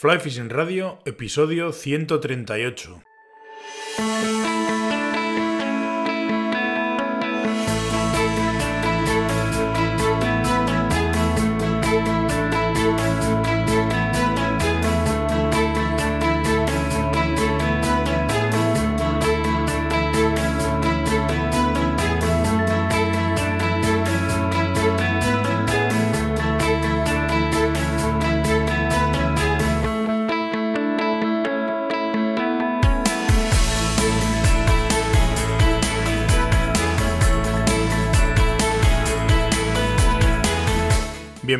[0.00, 4.39] Fly Fishing Radio, episodio 138.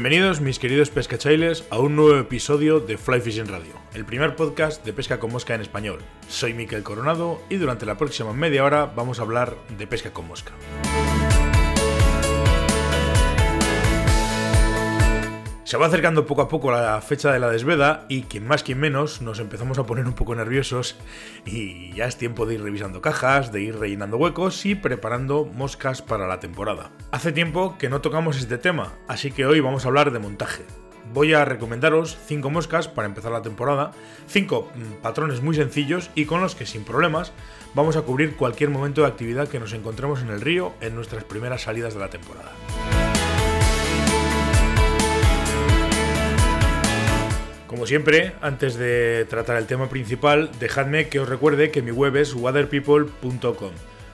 [0.03, 4.83] Bienvenidos mis queridos pescachailes a un nuevo episodio de Fly Fishing Radio, el primer podcast
[4.83, 6.01] de pesca con mosca en español.
[6.27, 10.27] Soy Miquel Coronado y durante la próxima media hora vamos a hablar de pesca con
[10.27, 10.53] mosca.
[15.70, 18.80] Se va acercando poco a poco la fecha de la desveda y quien más quien
[18.80, 20.97] menos nos empezamos a poner un poco nerviosos
[21.47, 26.03] y ya es tiempo de ir revisando cajas, de ir rellenando huecos y preparando moscas
[26.03, 26.91] para la temporada.
[27.12, 30.64] Hace tiempo que no tocamos este tema, así que hoy vamos a hablar de montaje.
[31.14, 33.92] Voy a recomendaros 5 moscas para empezar la temporada,
[34.27, 37.33] 5 mm, patrones muy sencillos y con los que sin problemas
[37.75, 41.23] vamos a cubrir cualquier momento de actividad que nos encontremos en el río en nuestras
[41.23, 42.50] primeras salidas de la temporada.
[47.71, 52.17] Como siempre, antes de tratar el tema principal, dejadme que os recuerde que mi web
[52.17, 53.71] es waterpeople.com,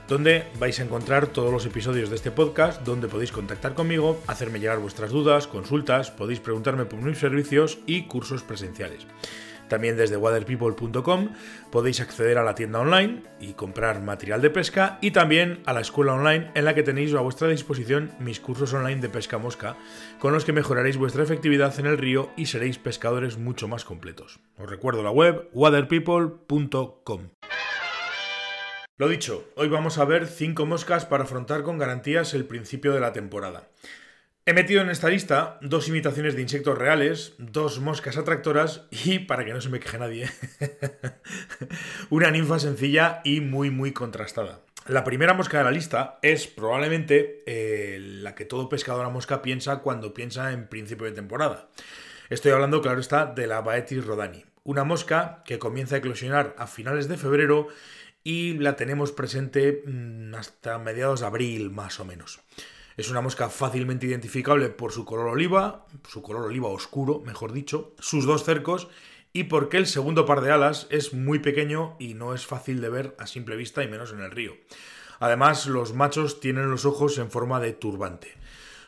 [0.09, 4.61] donde vais a encontrar todos los episodios de este podcast, donde podéis contactar conmigo, hacerme
[4.61, 9.07] llegar vuestras dudas, consultas, podéis preguntarme por mis servicios y cursos presenciales.
[9.69, 11.31] También desde waterpeople.com
[11.71, 15.81] podéis acceder a la tienda online y comprar material de pesca y también a la
[15.81, 19.77] escuela online en la que tenéis a vuestra disposición mis cursos online de pesca mosca
[20.19, 24.41] con los que mejoraréis vuestra efectividad en el río y seréis pescadores mucho más completos.
[24.59, 27.29] Os recuerdo la web waterpeople.com.
[28.99, 33.01] Lo dicho, hoy vamos a ver 5 moscas para afrontar con garantías el principio de
[33.01, 33.69] la temporada.
[34.49, 39.45] He metido en esta lista dos imitaciones de insectos reales, dos moscas atractoras y, para
[39.45, 40.31] que no se me queje nadie,
[42.11, 44.61] una ninfa sencilla y muy muy contrastada.
[44.87, 49.43] La primera mosca de la lista es probablemente eh, la que todo pescador a mosca
[49.43, 51.69] piensa cuando piensa en principio de temporada.
[52.31, 56.69] Estoy hablando, claro está, de la Baetis rodani, una mosca que comienza a eclosionar a
[56.69, 57.67] finales de febrero
[58.23, 62.39] y la tenemos presente mm, hasta mediados de abril más o menos.
[62.97, 67.95] Es una mosca fácilmente identificable por su color oliva, su color oliva oscuro, mejor dicho,
[67.99, 68.89] sus dos cercos
[69.35, 72.89] y porque el segundo par de alas es muy pequeño y no es fácil de
[72.89, 74.55] ver a simple vista y menos en el río.
[75.21, 78.33] Además, los machos tienen los ojos en forma de turbante.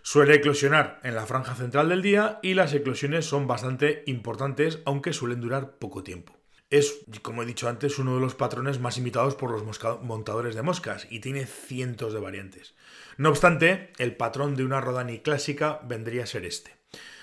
[0.00, 5.12] Suele eclosionar en la franja central del día y las eclosiones son bastante importantes, aunque
[5.12, 6.37] suelen durar poco tiempo.
[6.70, 9.62] Es, como he dicho antes, uno de los patrones más imitados por los
[10.02, 12.74] montadores de moscas y tiene cientos de variantes.
[13.16, 16.76] No obstante, el patrón de una Rodani clásica vendría a ser este.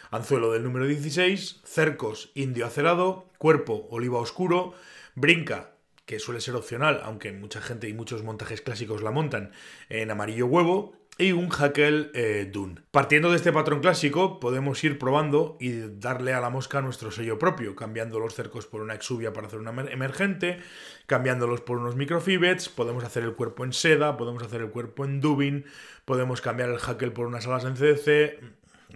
[0.09, 4.73] Anzuelo del número 16, cercos indio acerado, cuerpo oliva oscuro,
[5.13, 5.74] brinca,
[6.05, 9.51] que suele ser opcional, aunque mucha gente y muchos montajes clásicos la montan
[9.89, 12.81] en amarillo huevo, y un Hackle eh, Dune.
[12.91, 17.39] Partiendo de este patrón clásico, podemos ir probando y darle a la mosca nuestro sello
[17.39, 20.59] propio, cambiando los cercos por una exuvia para hacer una emergente,
[21.05, 25.21] cambiándolos por unos microfibets, podemos hacer el cuerpo en seda, podemos hacer el cuerpo en
[25.21, 25.65] dubin,
[26.03, 28.41] podemos cambiar el Hackle por unas alas en CDC,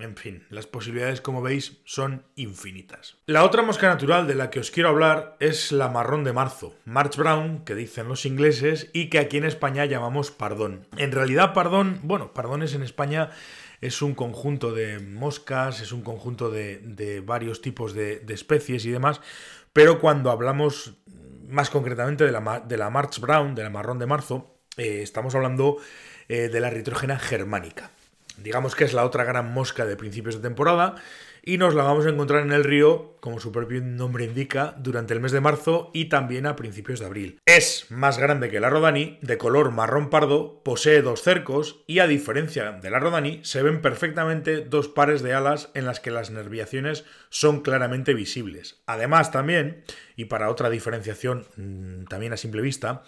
[0.01, 3.17] en fin, las posibilidades, como veis, son infinitas.
[3.25, 6.75] La otra mosca natural de la que os quiero hablar es la marrón de marzo,
[6.85, 10.87] March Brown, que dicen los ingleses, y que aquí en España llamamos pardón.
[10.97, 13.31] En realidad, pardón, bueno, pardones en España
[13.81, 19.21] es un conjunto de moscas, es un conjunto de, varios tipos de, especies y demás,
[19.73, 20.93] pero cuando hablamos
[21.47, 25.35] más concretamente de la, de la March Brown, de la marrón de marzo, eh, estamos
[25.35, 25.77] hablando
[26.27, 27.91] eh, de la ritrógena germánica.
[28.43, 30.95] Digamos que es la otra gran mosca de principios de temporada
[31.43, 35.13] y nos la vamos a encontrar en el río, como su propio nombre indica, durante
[35.13, 37.39] el mes de marzo y también a principios de abril.
[37.45, 42.07] Es más grande que la Rodani, de color marrón pardo, posee dos cercos y a
[42.07, 46.29] diferencia de la Rodani se ven perfectamente dos pares de alas en las que las
[46.29, 48.81] nerviaciones son claramente visibles.
[48.85, 49.83] Además también,
[50.15, 53.03] y para otra diferenciación mm, también a simple vista,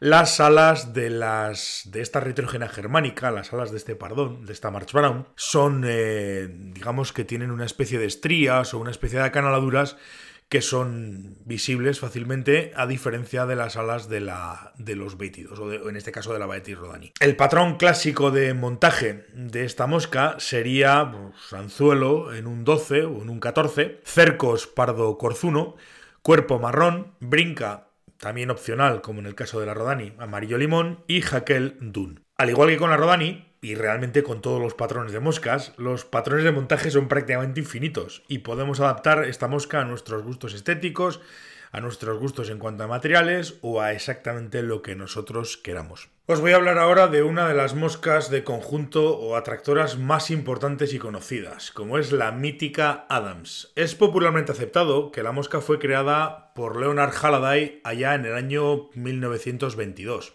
[0.00, 4.70] las alas de, las, de esta retrógena germánica, las alas de este pardón, de esta
[4.70, 9.26] March Brown, son, eh, digamos que tienen una especie de estrías o una especie de
[9.26, 9.96] acanaladuras
[10.52, 15.88] que son visibles fácilmente a diferencia de las alas de, la, de los bétidos, o
[15.88, 17.10] en este caso de la Baetis rodani.
[17.20, 23.22] El patrón clásico de montaje de esta mosca sería pues, anzuelo en un 12 o
[23.22, 25.76] en un 14, cercos pardo corzuno,
[26.20, 27.88] cuerpo marrón, brinca
[28.18, 32.26] también opcional como en el caso de la Rodani, amarillo limón y jaquel dun.
[32.36, 36.04] Al igual que con la Rodani, y realmente con todos los patrones de moscas, los
[36.04, 41.20] patrones de montaje son prácticamente infinitos y podemos adaptar esta mosca a nuestros gustos estéticos,
[41.70, 46.10] a nuestros gustos en cuanto a materiales o a exactamente lo que nosotros queramos.
[46.26, 50.32] Os voy a hablar ahora de una de las moscas de conjunto o atractoras más
[50.32, 53.72] importantes y conocidas, como es la mítica Adams.
[53.76, 58.90] Es popularmente aceptado que la mosca fue creada por Leonard Halliday allá en el año
[58.94, 60.34] 1922.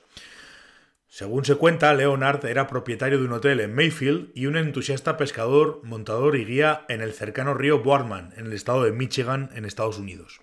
[1.10, 5.80] Según se cuenta, Leonard era propietario de un hotel en Mayfield y un entusiasta pescador,
[5.84, 9.98] montador y guía en el cercano río Boardman, en el estado de Michigan, en Estados
[9.98, 10.42] Unidos.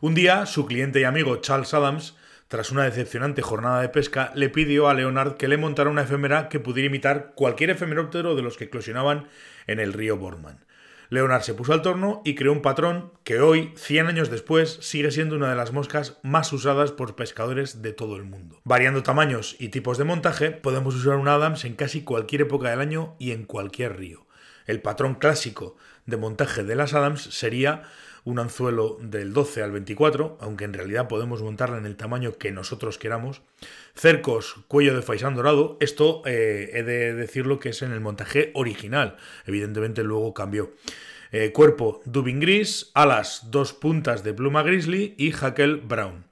[0.00, 2.16] Un día, su cliente y amigo Charles Adams,
[2.48, 6.48] tras una decepcionante jornada de pesca, le pidió a Leonard que le montara una efémera
[6.48, 9.28] que pudiera imitar cualquier efemeróptero de los que eclosionaban
[9.66, 10.64] en el río Boardman.
[11.10, 15.10] Leonard se puso al torno y creó un patrón que hoy, 100 años después, sigue
[15.10, 18.60] siendo una de las moscas más usadas por pescadores de todo el mundo.
[18.64, 22.80] Variando tamaños y tipos de montaje, podemos usar un Adams en casi cualquier época del
[22.80, 24.26] año y en cualquier río.
[24.66, 27.84] El patrón clásico de montaje de las Adams sería
[28.28, 32.52] un anzuelo del 12 al 24, aunque en realidad podemos montarla en el tamaño que
[32.52, 33.40] nosotros queramos.
[33.94, 35.78] Cercos, cuello de faisán dorado.
[35.80, 39.16] Esto eh, he de decirlo que es en el montaje original.
[39.46, 40.74] Evidentemente luego cambió.
[41.32, 46.26] Eh, cuerpo dubin gris, alas dos puntas de pluma grizzly y jaquel brown.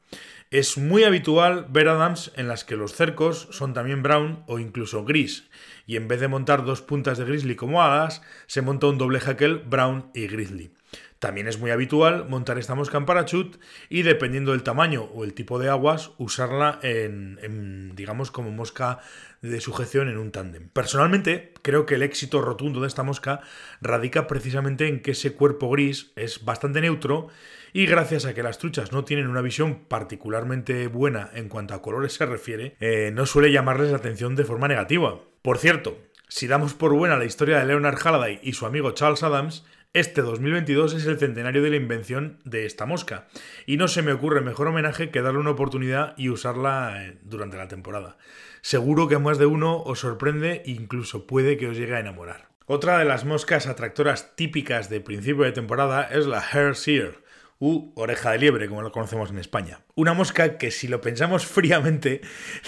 [0.51, 5.05] Es muy habitual ver Adams en las que los cercos son también brown o incluso
[5.05, 5.49] gris,
[5.87, 9.19] y en vez de montar dos puntas de grizzly como alas, se monta un doble
[9.19, 10.76] jaquel brown y grizzly.
[11.19, 15.33] También es muy habitual montar esta mosca en parachute y dependiendo del tamaño o el
[15.33, 18.99] tipo de aguas, usarla en, digamos, como mosca
[19.41, 20.69] de sujeción en un tándem.
[20.69, 23.41] Personalmente, creo que el éxito rotundo de esta mosca
[23.81, 27.29] radica precisamente en que ese cuerpo gris es bastante neutro
[27.73, 31.83] y gracias a que las truchas no tienen una visión particularmente buena en cuanto a
[31.83, 35.19] colores se refiere, eh, no suele llamarles la atención de forma negativa.
[35.43, 35.99] Por cierto,
[36.29, 39.65] si damos por buena la historia de Leonard Halliday y su amigo Charles Adams,
[39.97, 43.29] este 2022 es el centenario de la invención de esta mosca,
[43.65, 47.57] y no se me ocurre mejor homenaje que darle una oportunidad y usarla eh, durante
[47.57, 48.19] la temporada.
[48.61, 52.01] Seguro que a más de uno os sorprende e incluso puede que os llegue a
[52.01, 52.51] enamorar.
[52.67, 57.23] Otra de las moscas atractoras típicas de principio de temporada es la hair seer,
[57.59, 59.81] u oreja de liebre, como lo conocemos en España.
[59.95, 62.21] Una mosca que si lo pensamos fríamente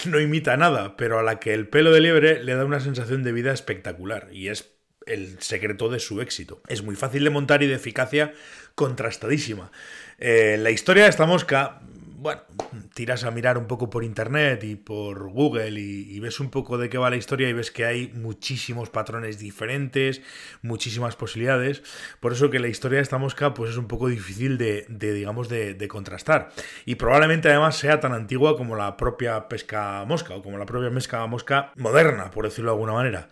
[0.07, 3.21] no imita nada, pero a la que el pelo de liebre le da una sensación
[3.21, 4.78] de vida espectacular, y es
[5.09, 6.61] el secreto de su éxito.
[6.67, 8.33] Es muy fácil de montar y de eficacia
[8.75, 9.71] contrastadísima.
[10.19, 11.81] Eh, la historia de esta mosca,
[12.17, 12.41] bueno,
[12.93, 16.89] tiras a mirar un poco por internet y por Google y, ves un poco de
[16.89, 20.21] qué va la historia y ves que hay muchísimos patrones diferentes,
[20.61, 21.81] muchísimas posibilidades.
[22.19, 25.47] Por eso que la historia de esta mosca pues es un poco difícil de, digamos,
[25.47, 26.51] de, de, contrastar.
[26.85, 30.91] Y probablemente además sea tan antigua como la propia pesca mosca o como la propia
[30.91, 33.29] pesca mosca moderna, por decirlo de alguna manera.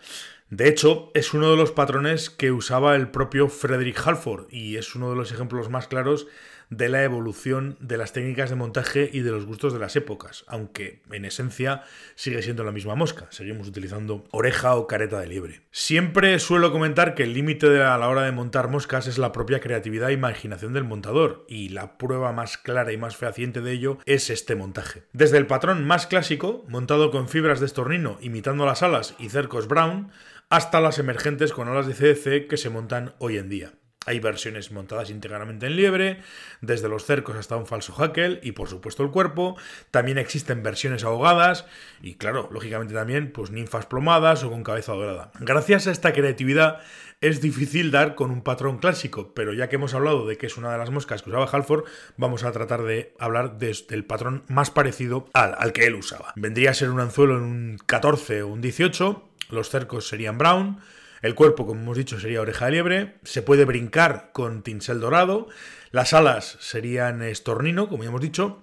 [0.50, 4.94] De hecho, es uno de los patrones que usaba el propio Frederick Halford y es
[4.94, 6.26] uno de los ejemplos más claros
[6.70, 10.44] de la evolución de las técnicas de montaje y de los gustos de las épocas,
[10.46, 11.82] aunque en esencia
[12.14, 15.62] sigue siendo la misma mosca, seguimos utilizando oreja o careta de liebre.
[15.70, 19.60] Siempre suelo comentar que el límite a la hora de montar moscas es la propia
[19.60, 23.98] creatividad e imaginación del montador, y la prueba más clara y más fehaciente de ello
[24.04, 25.04] es este montaje.
[25.12, 29.68] Desde el patrón más clásico, montado con fibras de estornino imitando las alas y cercos
[29.68, 30.10] brown,
[30.50, 33.72] hasta las emergentes con alas de CDC que se montan hoy en día.
[34.06, 36.22] Hay versiones montadas íntegramente en liebre,
[36.62, 39.58] desde los cercos hasta un falso hackel y por supuesto el cuerpo.
[39.90, 41.66] También existen versiones ahogadas
[42.00, 45.30] y claro, lógicamente también pues ninfas plomadas o con cabeza dorada.
[45.40, 46.80] Gracias a esta creatividad
[47.20, 50.56] es difícil dar con un patrón clásico, pero ya que hemos hablado de que es
[50.56, 51.84] una de las moscas que usaba Halford,
[52.16, 56.32] vamos a tratar de hablar del patrón más parecido al, al que él usaba.
[56.34, 60.80] Vendría a ser un anzuelo en un 14 o un 18 los cercos serían brown,
[61.20, 65.48] el cuerpo, como hemos dicho, sería oreja de liebre, se puede brincar con tinsel dorado,
[65.90, 68.62] las alas serían estornino, como ya hemos dicho,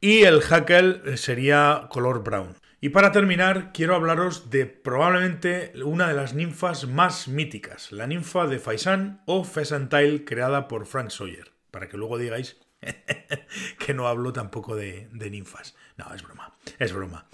[0.00, 2.54] y el hackle sería color brown.
[2.80, 8.46] Y para terminar, quiero hablaros de probablemente una de las ninfas más míticas, la ninfa
[8.46, 12.58] de Faisan o Pheasantile creada por Frank Sawyer, para que luego digáis
[13.78, 15.74] que no hablo tampoco de, de ninfas.
[15.96, 17.26] No, es broma, es broma.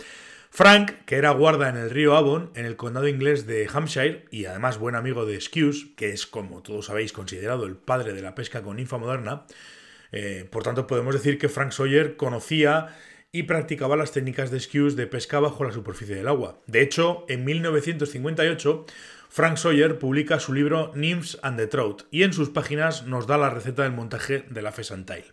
[0.54, 4.44] Frank, que era guarda en el río Avon, en el condado inglés de Hampshire, y
[4.44, 8.34] además buen amigo de Skews, que es, como todos sabéis, considerado el padre de la
[8.34, 9.46] pesca con ninfa moderna,
[10.14, 12.94] Eh, por tanto, podemos decir que Frank Sawyer conocía
[13.32, 16.60] y practicaba las técnicas de skews de pesca bajo la superficie del agua.
[16.66, 18.84] De hecho, en 1958,
[19.30, 23.38] Frank Sawyer publica su libro Nymphs and the Trout y en sus páginas nos da
[23.38, 25.24] la receta del montaje de la Pheasant Tail.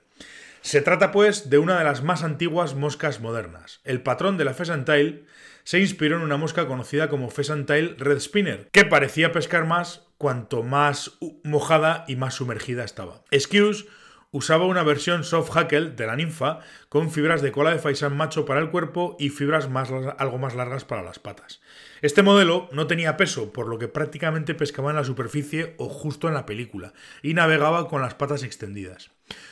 [0.62, 3.80] Se trata pues de una de las más antiguas moscas modernas.
[3.84, 5.26] El patrón de la Pheasant Tail
[5.64, 10.08] se inspiró en una mosca conocida como Pheasant Tail Red Spinner, que parecía pescar más
[10.18, 13.24] cuanto más mojada y más sumergida estaba.
[13.34, 13.88] Skews
[14.32, 18.46] usaba una versión soft hackle de la ninfa con fibras de cola de faisán macho
[18.46, 21.62] para el cuerpo y fibras más, algo más largas para las patas.
[22.02, 26.28] Este modelo no tenía peso, por lo que prácticamente pescaba en la superficie o justo
[26.28, 29.12] en la película, y navegaba con las patas extendidas.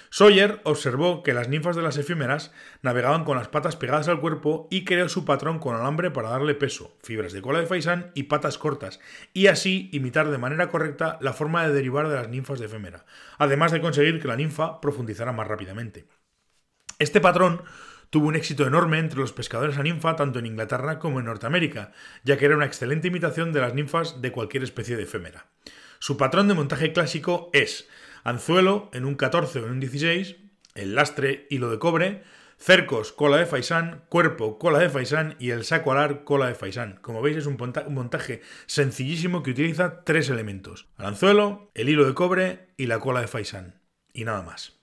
[0.10, 4.68] Sawyer observó que las ninfas de las efímeras navegaban con las patas pegadas al cuerpo
[4.72, 8.24] y creó su patrón con alambre para darle peso, fibras de cola de faisán y
[8.24, 9.00] patas cortas,
[9.34, 13.06] y así imitar de manera correcta la forma de derivar de las ninfas de efímera,
[13.38, 16.06] además de conseguir que la ninfa profundizara más rápidamente.
[17.00, 17.62] Este patrón
[18.10, 21.92] tuvo un éxito enorme entre los pescadores a ninfa tanto en Inglaterra como en Norteamérica,
[22.24, 25.48] ya que era una excelente imitación de las ninfas de cualquier especie de efémera.
[26.00, 27.88] Su patrón de montaje clásico es
[28.28, 30.36] anzuelo en un 14 o en un 16,
[30.76, 32.24] el lastre hilo de cobre,
[32.58, 37.00] cercos cola de faisán, cuerpo cola de faisán y el saco alar cola de faisán.
[37.02, 37.58] Como veis es un
[37.90, 43.22] montaje sencillísimo que utiliza tres elementos, el anzuelo, el hilo de cobre y la cola
[43.22, 43.80] de faisán.
[44.12, 44.78] Y nada más.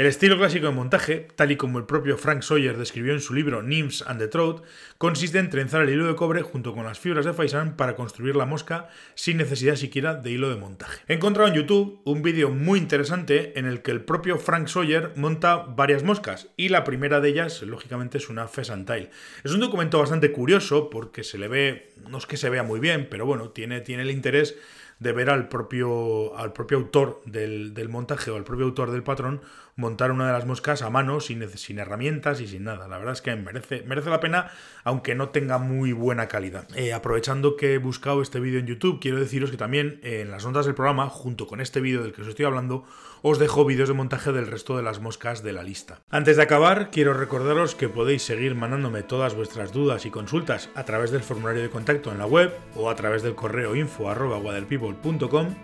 [0.00, 3.34] El estilo clásico de montaje, tal y como el propio Frank Sawyer describió en su
[3.34, 4.64] libro Nymphs and the Trout,
[4.96, 8.34] consiste en trenzar el hilo de cobre junto con las fibras de faisán para construir
[8.34, 11.02] la mosca sin necesidad siquiera de hilo de montaje.
[11.06, 15.12] He encontrado en YouTube un vídeo muy interesante en el que el propio Frank Sawyer
[15.16, 19.10] monta varias moscas y la primera de ellas, lógicamente, es una pheasant tail.
[19.44, 22.80] Es un documento bastante curioso porque se le ve, no es que se vea muy
[22.80, 24.56] bien, pero bueno, tiene, tiene el interés
[25.00, 29.02] de ver al propio, al propio autor del, del, montaje o al propio autor del
[29.02, 29.40] patrón
[29.76, 32.88] montar una de las moscas a mano, sin, sin herramientas y sin nada.
[32.88, 34.50] La verdad es que merece, merece la pena,
[34.84, 36.66] aunque no tenga muy buena calidad.
[36.76, 40.30] Eh, aprovechando que he buscado este vídeo en YouTube, quiero deciros que también eh, en
[40.30, 42.84] las notas del programa, junto con este vídeo del que os estoy hablando,
[43.22, 46.00] os dejo vídeos de montaje del resto de las moscas de la lista.
[46.10, 50.84] Antes de acabar, quiero recordaros que podéis seguir mandándome todas vuestras dudas y consultas a
[50.84, 54.10] través del formulario de contacto en la web o a través del correo info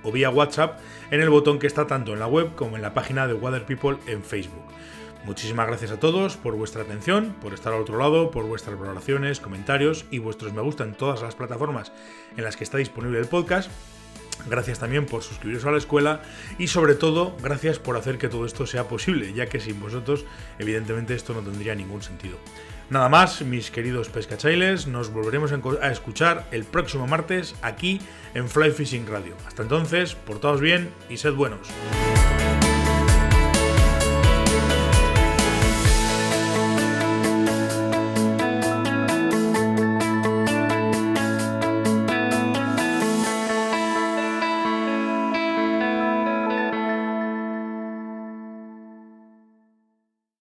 [0.03, 0.79] o vía WhatsApp
[1.11, 3.35] en el botón que está tanto en la web como en la página de
[4.07, 4.65] En Facebook.
[5.25, 9.41] Muchísimas gracias a todos por vuestra atención, por estar al otro lado, por vuestras valoraciones,
[9.41, 11.91] comentarios y vuestros me gusta en todas las plataformas
[12.37, 13.69] en las que está disponible el podcast.
[14.49, 16.21] Gracias también por suscribiros a la escuela
[16.59, 20.25] y sobre todo gracias por hacer que todo esto sea posible, ya que sin vosotros
[20.59, 22.37] evidentemente esto no tendría ningún sentido.
[22.89, 28.01] Nada más, mis queridos pescachailes, nos volveremos a escuchar el próximo martes aquí
[28.35, 29.35] en Fly Fishing Radio.
[29.45, 31.67] Hasta entonces, portaos bien y sed buenos.